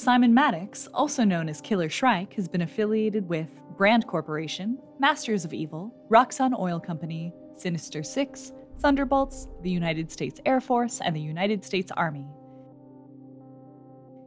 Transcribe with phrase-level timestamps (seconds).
[0.00, 5.52] Simon Maddox, also known as Killer Shrike, has been affiliated with Brand Corporation, Masters of
[5.52, 11.62] Evil, Roxxon Oil Company, Sinister Six, Thunderbolts, the United States Air Force, and the United
[11.66, 12.26] States Army.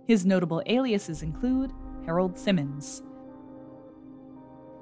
[0.06, 1.72] His notable aliases include
[2.06, 3.02] Harold Simmons.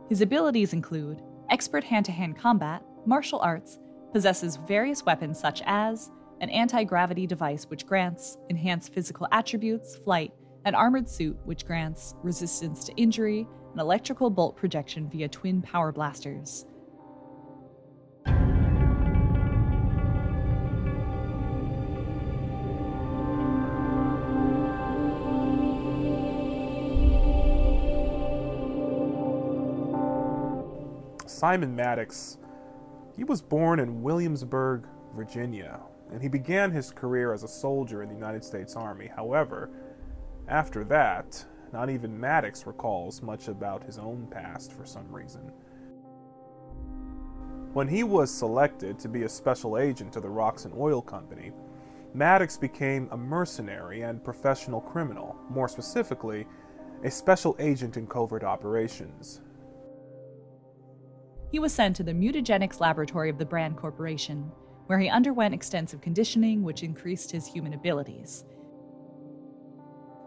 [0.09, 3.80] His abilities include expert hand to hand combat, martial arts,
[4.11, 6.11] possesses various weapons such as
[6.41, 10.33] an anti gravity device which grants enhanced physical attributes, flight,
[10.65, 15.91] an armored suit which grants resistance to injury, and electrical bolt projection via twin power
[15.91, 16.65] blasters.
[31.25, 32.38] Simon Maddox,
[33.16, 35.80] he was born in Williamsburg, Virginia,
[36.11, 39.08] and he began his career as a soldier in the United States Army.
[39.08, 39.71] However,
[40.52, 45.52] after that, not even Maddox recalls much about his own past for some reason.
[47.73, 51.53] When he was selected to be a special agent to the Roxxon Oil Company,
[52.13, 56.45] Maddox became a mercenary and professional criminal, more specifically,
[57.05, 59.39] a special agent in covert operations.
[61.49, 64.52] He was sent to the mutagenics laboratory of the Brand Corporation,
[64.88, 68.43] where he underwent extensive conditioning, which increased his human abilities.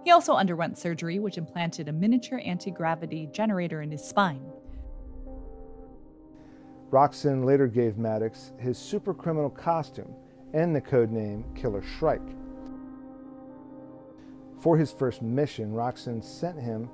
[0.05, 4.45] He also underwent surgery, which implanted a miniature anti gravity generator in his spine.
[6.91, 10.15] Roxxon later gave Maddox his supercriminal costume
[10.53, 12.21] and the codename Killer Shrike.
[14.61, 16.89] For his first mission, Roxxon sent him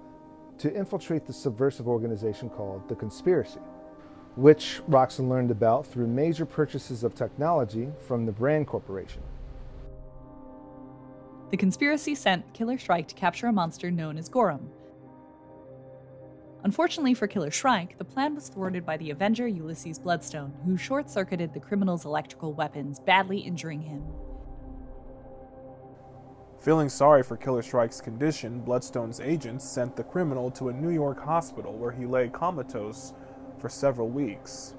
[0.58, 3.60] to infiltrate the subversive organization called the Conspiracy
[4.36, 9.22] which Roxxon learned about through major purchases of technology from the Brand Corporation.
[11.50, 14.68] The conspiracy sent Killer Shrike to capture a monster known as Gorum.
[16.62, 21.10] Unfortunately for Killer Shrike, the plan was thwarted by the Avenger Ulysses Bloodstone, who short
[21.10, 24.04] circuited the criminal's electrical weapons, badly injuring him.
[26.60, 31.18] Feeling sorry for Killer Shrike's condition, Bloodstone's agents sent the criminal to a New York
[31.24, 33.14] hospital where he lay comatose
[33.58, 34.74] for several weeks.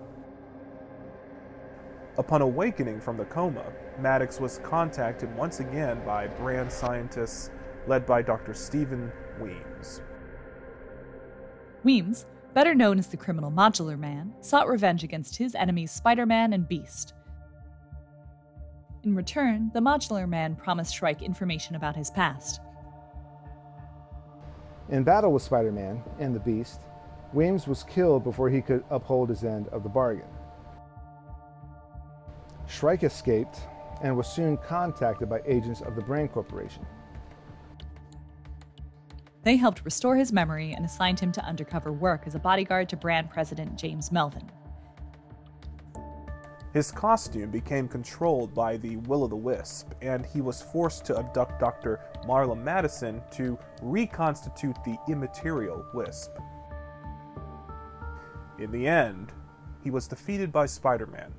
[2.17, 3.65] Upon awakening from the coma,
[3.99, 7.49] Maddox was contacted once again by brand scientists
[7.87, 8.53] led by Dr.
[8.53, 10.01] Stephen Weems.
[11.83, 16.53] Weems, better known as the criminal Modular Man, sought revenge against his enemies Spider Man
[16.53, 17.13] and Beast.
[19.03, 22.59] In return, the Modular Man promised Shrike information about his past.
[24.89, 26.81] In battle with Spider Man and the Beast,
[27.33, 30.27] Weems was killed before he could uphold his end of the bargain.
[32.71, 33.59] Shrike escaped
[34.01, 36.85] and was soon contacted by agents of the Brand Corporation.
[39.43, 42.95] They helped restore his memory and assigned him to undercover work as a bodyguard to
[42.95, 44.49] Brand President James Melvin.
[46.73, 51.17] His costume became controlled by the Will o' the Wisp, and he was forced to
[51.17, 51.99] abduct Dr.
[52.25, 56.31] Marla Madison to reconstitute the immaterial Wisp.
[58.57, 59.33] In the end,
[59.83, 61.33] he was defeated by Spider Man.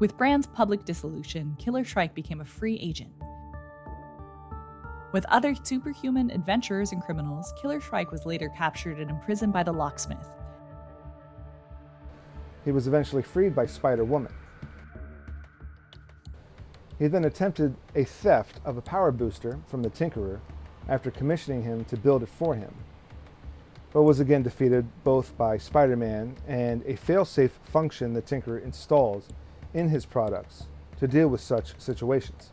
[0.00, 3.12] With Brand's public dissolution, Killer Shrike became a free agent.
[5.12, 9.72] With other superhuman adventurers and criminals, Killer Shrike was later captured and imprisoned by the
[9.72, 10.26] locksmith.
[12.64, 14.32] He was eventually freed by Spider Woman.
[16.98, 20.40] He then attempted a theft of a power booster from the Tinkerer
[20.88, 22.74] after commissioning him to build it for him
[23.92, 29.28] but was again defeated both by Spider Man and a failsafe function the Tinkerer installs
[29.74, 32.52] in his products to deal with such situations.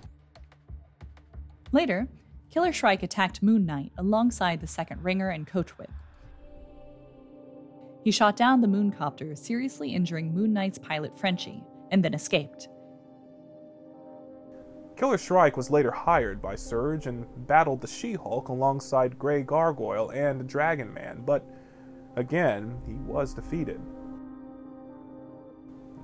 [1.71, 2.07] Later,
[2.49, 5.91] Killer Shrike attacked Moon Knight alongside the second Ringer and Coachwhip.
[8.03, 12.69] He shot down the Mooncopter, seriously injuring Moon Knight's pilot Frenchie, and then escaped.
[14.95, 20.09] Killer Shrike was later hired by Surge and battled the She Hulk alongside Grey Gargoyle
[20.11, 21.45] and Dragon Man, but
[22.15, 23.79] again, he was defeated.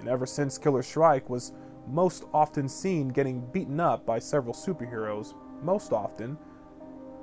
[0.04, 1.54] And ever since Killer Shrike was
[1.88, 6.38] most often seen getting beaten up by several superheroes, most often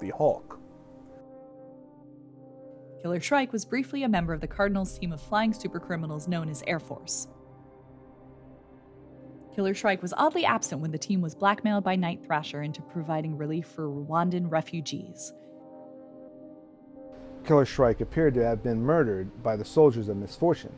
[0.01, 0.59] the Hulk.
[3.03, 6.63] Killer Shrike was briefly a member of the Cardinals team of flying supercriminals known as
[6.67, 7.29] Air Force.
[9.55, 13.37] Killer Shrike was oddly absent when the team was blackmailed by Night Thrasher into providing
[13.37, 15.35] relief for Rwandan refugees.
[17.45, 20.73] Killer Shrike appeared to have been murdered by the soldiers of misfortune.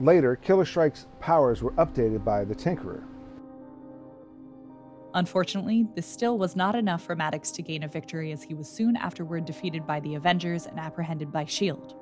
[0.00, 3.04] Later, Killer Shrike's powers were updated by the Tinkerer.
[5.14, 8.68] Unfortunately, this still was not enough for Maddox to gain a victory as he was
[8.68, 11.94] soon afterward defeated by the Avengers and apprehended by S.H.I.E.L.D.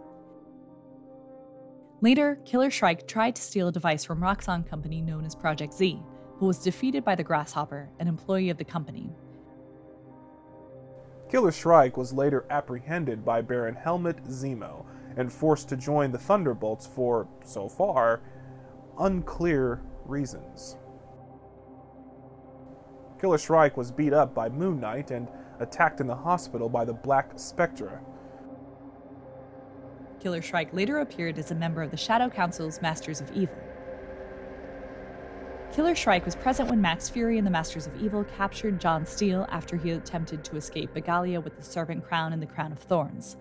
[2.01, 6.03] Later, Killer Shrike tried to steal a device from Roxxon company known as Project Z,
[6.41, 9.13] but was defeated by the Grasshopper, an employee of the company.
[11.31, 14.85] Killer Shrike was later apprehended by Baron Helmut Zemo
[15.17, 18.21] and forced to join the Thunderbolts for, so far,
[18.99, 20.77] unclear reasons.
[23.21, 25.29] Killer Shrike was beat up by Moon Knight and
[25.61, 28.01] attacked in the hospital by the Black Spectre.
[30.21, 33.57] Killer Shrike later appeared as a member of the Shadow Council's Masters of Evil.
[35.73, 39.47] Killer Shrike was present when Max Fury and the Masters of Evil captured John Steele
[39.51, 43.37] after he attempted to escape Bagalia with the Serpent Crown and the Crown of Thorns.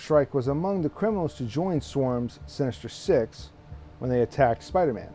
[0.00, 3.50] Shrike was among the criminals to join Swarm's Sinister Six
[3.98, 5.12] when they attacked Spider Man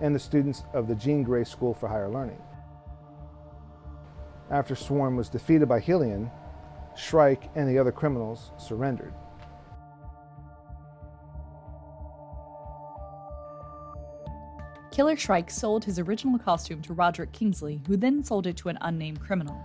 [0.00, 2.42] and the students of the Jean Grey School for Higher Learning.
[4.50, 6.30] After Swarm was defeated by Helion,
[6.96, 9.14] Shrike and the other criminals surrendered.
[14.90, 18.78] Killer Shrike sold his original costume to Roderick Kingsley, who then sold it to an
[18.80, 19.60] unnamed criminal.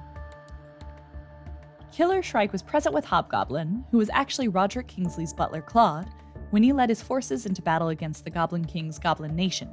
[1.92, 6.10] Killer Shrike was present with Hobgoblin, who was actually Roderick Kingsley's butler Claude,
[6.52, 9.70] when he led his forces into battle against the Goblin King's Goblin Nation.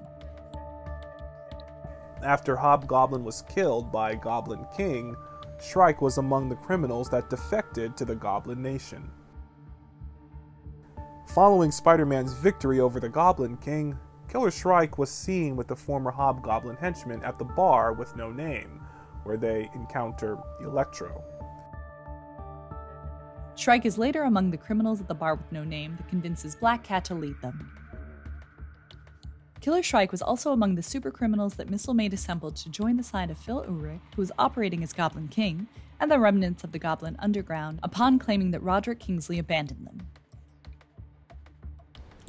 [2.24, 5.14] After Hobgoblin was killed by Goblin King,
[5.60, 9.08] Shrike was among the criminals that defected to the Goblin Nation.
[11.34, 13.96] Following Spider Man's victory over the Goblin King,
[14.28, 18.80] Killer Shrike was seen with the former Hobgoblin henchman at the bar with no name,
[19.22, 21.22] where they encounter Electro.
[23.58, 26.84] Shrike is later among the criminals at the bar with no name that convinces Black
[26.84, 27.76] Cat to lead them.
[29.60, 33.02] Killer Shrike was also among the super criminals that Missile Mate assembled to join the
[33.02, 35.66] side of Phil Urich, who was operating as Goblin King,
[35.98, 40.06] and the remnants of the Goblin Underground upon claiming that Roderick Kingsley abandoned them.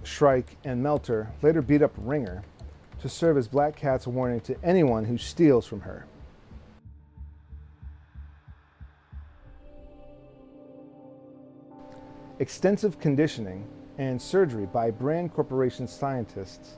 [0.04, 2.42] Shrike and Melter later beat up Ringer
[3.02, 6.08] to serve as Black Cat's warning to anyone who steals from her.
[12.40, 16.78] Extensive conditioning and surgery by Brand Corporation scientists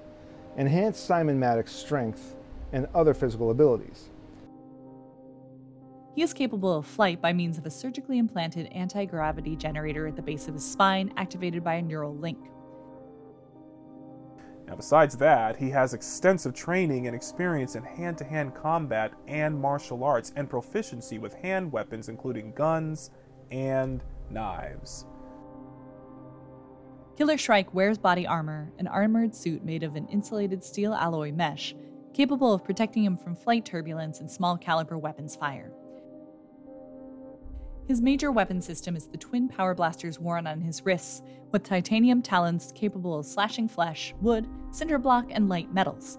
[0.57, 2.35] enhanced Simon Maddox's strength
[2.73, 4.09] and other physical abilities.
[6.15, 10.15] He is capable of flight by means of a surgically implanted anti gravity generator at
[10.15, 12.39] the base of his spine activated by a neural link.
[14.65, 19.59] Now, besides that, he has extensive training and experience in hand to hand combat and
[19.59, 23.11] martial arts, and proficiency with hand weapons, including guns
[23.51, 25.05] and knives.
[27.21, 31.75] Killer Shrike wears body armor, an armored suit made of an insulated steel alloy mesh,
[32.15, 35.71] capable of protecting him from flight turbulence and small caliber weapons fire.
[37.87, 41.21] His major weapon system is the twin power blasters worn on his wrists,
[41.51, 46.17] with titanium talons capable of slashing flesh, wood, cinder block, and light metals,